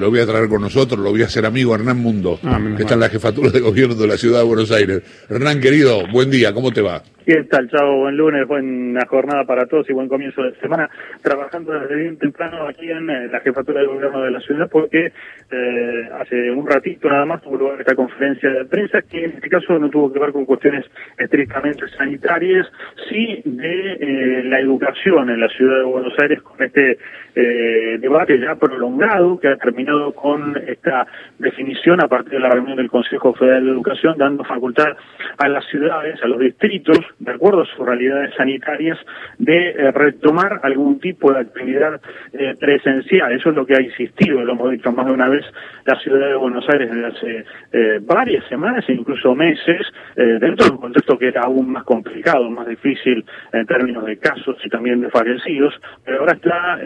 [0.00, 2.82] Lo voy a traer con nosotros, lo voy a hacer amigo Hernán Mundo, Ah, que
[2.82, 5.02] está en la jefatura de gobierno de la ciudad de Buenos Aires.
[5.28, 7.02] Hernán, querido, buen día, ¿cómo te va?
[7.28, 7.98] ¿Qué tal, Chavo?
[7.98, 10.88] Buen lunes, buena jornada para todos y buen comienzo de semana.
[11.20, 15.12] Trabajando desde bien temprano aquí en eh, la jefatura de gobierno de la ciudad porque
[15.50, 19.50] eh, hace un ratito nada más tuvo lugar esta conferencia de prensa que en este
[19.50, 20.86] caso no tuvo que ver con cuestiones
[21.18, 22.66] estrictamente sanitarias,
[23.10, 26.96] sí de eh, la educación en la ciudad de Buenos Aires con este
[27.34, 31.06] eh, debate ya prolongado que ha terminado con esta
[31.38, 34.96] definición a partir de la reunión del Consejo Federal de Educación, dando facultad
[35.36, 38.98] a las ciudades, a los distritos, de acuerdo a sus realidades sanitarias,
[39.38, 42.00] de eh, retomar algún tipo de actividad
[42.32, 43.32] eh, presencial.
[43.32, 45.44] Eso es lo que ha insistido, lo hemos dicho más de una vez,
[45.84, 49.86] la ciudad de Buenos Aires desde hace eh, varias semanas e incluso meses,
[50.16, 54.56] dentro de un contexto que era aún más complicado, más difícil en términos de casos
[54.64, 55.74] y también de fallecidos,
[56.04, 56.78] pero ahora está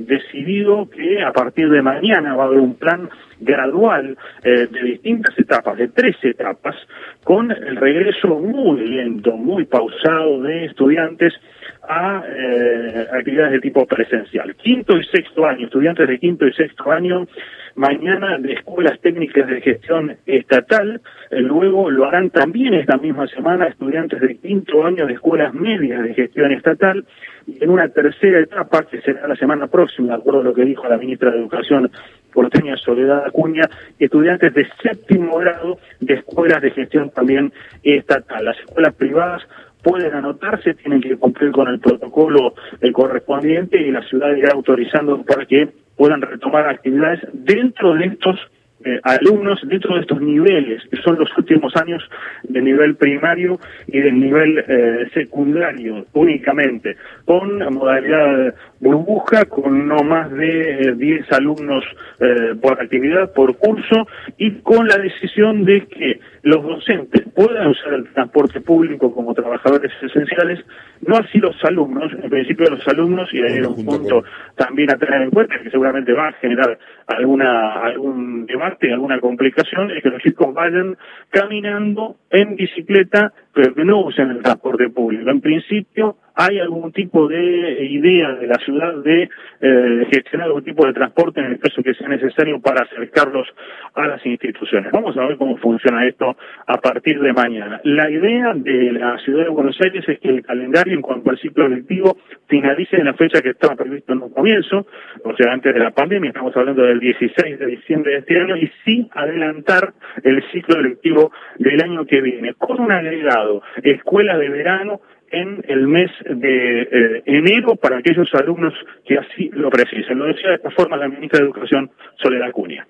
[0.00, 3.08] decidido que a partir de mañana va a haber un plan
[3.38, 6.76] gradual de distintas etapas, de tres etapas,
[7.24, 11.34] con el regreso muy lento, muy pausado de estudiantes
[11.82, 14.54] a eh, actividades de tipo presencial.
[14.56, 17.26] Quinto y sexto año, estudiantes de quinto y sexto año,
[17.74, 23.66] mañana de escuelas técnicas de gestión estatal, eh, luego lo harán también esta misma semana
[23.66, 27.04] estudiantes de quinto año de escuelas medias de gestión estatal,
[27.46, 30.64] y en una tercera etapa, que será la semana próxima, de acuerdo a lo que
[30.64, 31.90] dijo la ministra de Educación
[32.32, 38.44] porteña Soledad Acuña, estudiantes de séptimo grado de escuelas de gestión también estatal.
[38.44, 39.42] Las escuelas privadas
[39.82, 45.22] pueden anotarse, tienen que cumplir con el protocolo eh, correspondiente y la ciudad irá autorizando
[45.22, 48.38] para que puedan retomar actividades dentro de estos
[48.84, 52.02] eh, alumnos dentro de estos niveles, que son los últimos años
[52.44, 60.30] del nivel primario y del nivel eh, secundario únicamente, con modalidad burbuja, con no más
[60.30, 61.84] de 10 alumnos
[62.20, 64.06] eh, por actividad, por curso,
[64.38, 69.92] y con la decisión de que los docentes puedan usar el transporte público como trabajadores
[70.02, 70.64] esenciales,
[71.06, 74.24] no así los alumnos, en principio los alumnos, y hay un punto
[74.56, 79.90] también a tener en cuenta, que seguramente va a generar alguna algún debate, alguna complicación,
[79.90, 80.96] es que los chicos vayan
[81.30, 85.30] caminando en bicicleta, pero que no usen el transporte público.
[85.30, 89.28] En principio, hay algún tipo de idea de la ciudad de
[89.60, 93.46] eh, gestionar algún tipo de transporte en el caso que sea necesario para acercarlos
[93.94, 94.90] a las instituciones.
[94.92, 97.80] Vamos a ver cómo funciona esto a partir de mañana.
[97.84, 101.38] La idea de la ciudad de Buenos Aires es que el calendario en cuanto al
[101.38, 102.16] ciclo lectivo
[102.46, 104.86] finalice en la fecha que estaba previsto en un comienzo,
[105.24, 108.56] o sea, antes de la pandemia, estamos hablando del 16 de diciembre de este año,
[108.56, 113.39] y sí adelantar el ciclo lectivo del año que viene, con un agregado,
[113.82, 118.74] escuela de verano, en el mes de eh, enero para aquellos alumnos
[119.06, 120.18] que así lo precisen.
[120.18, 122.86] Lo decía de esta forma la ministra de Educación, Soledad Cunha.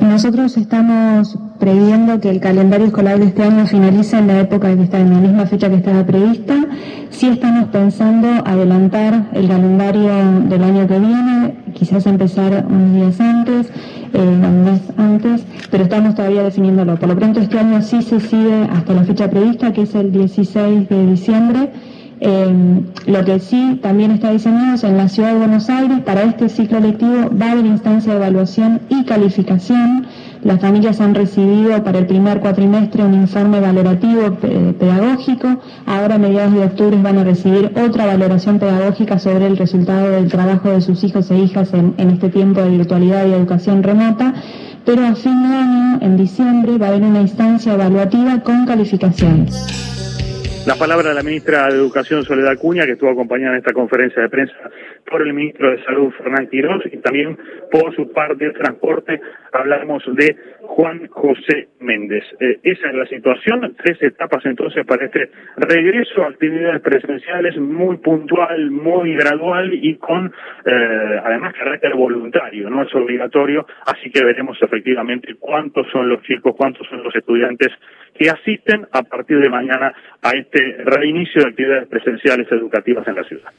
[0.00, 4.82] Nosotros estamos previendo que el calendario escolar de este año finalice en la época que
[4.82, 6.54] está en la misma fecha que estaba prevista.
[7.08, 10.10] Sí estamos pensando adelantar el calendario
[10.48, 13.66] del año que viene, quizás empezar unos días antes,
[14.12, 16.96] eh, un mes antes, pero estamos todavía definiéndolo.
[16.96, 20.12] Por lo pronto este año sí se sigue hasta la fecha prevista, que es el
[20.12, 21.70] 16 de diciembre.
[22.20, 26.22] Eh, lo que sí también está diseñado es en la ciudad de Buenos Aires, para
[26.24, 30.06] este ciclo lectivo va a haber instancia de evaluación y calificación.
[30.42, 34.36] Las familias han recibido para el primer cuatrimestre un informe valorativo
[34.78, 35.60] pedagógico.
[35.84, 40.28] Ahora a mediados de octubre van a recibir otra valoración pedagógica sobre el resultado del
[40.28, 44.32] trabajo de sus hijos e hijas en, en este tiempo de virtualidad y educación remota.
[44.86, 50.09] Pero a fin de año, en diciembre, va a haber una instancia evaluativa con calificaciones.
[50.66, 54.20] La palabra de la ministra de Educación, Soledad Cuña, que estuvo acompañada en esta conferencia
[54.22, 54.54] de prensa
[55.10, 57.38] por el ministro de Salud, Fernán Quirós, y también
[57.72, 59.20] por su parte de transporte,
[59.52, 62.24] hablamos de Juan José Méndez.
[62.40, 67.96] Eh, esa es la situación, tres etapas entonces para este regreso a actividades presenciales muy
[67.96, 74.58] puntual, muy gradual y con eh, además carácter voluntario, no es obligatorio, así que veremos
[74.60, 77.68] efectivamente cuántos son los chicos, cuántos son los estudiantes
[78.14, 80.49] que asisten a partir de mañana a este
[80.84, 83.50] reinicio de actividades presenciales educativas en la ciudad.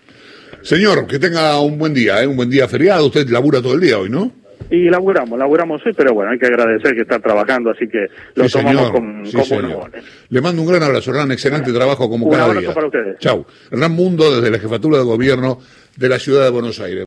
[0.61, 2.27] Señor, que tenga un buen día, ¿eh?
[2.27, 3.07] un buen día feriado.
[3.07, 4.31] Usted labura todo el día hoy, ¿no?
[4.69, 8.05] Y laburamos, laburamos hoy, pero bueno, hay que agradecer que está trabajando, así que
[8.35, 8.91] lo Sí, tomamos señor.
[8.93, 9.91] con, Sí, con señor.
[10.29, 11.31] Le mando un gran abrazo, Hernán.
[11.31, 12.73] Excelente trabajo como Un cada abrazo día.
[12.73, 13.17] para ustedes.
[13.19, 13.45] Chau.
[13.71, 15.59] Hernán Mundo desde la Jefatura de Gobierno
[15.97, 16.99] de la Ciudad de Buenos Aires.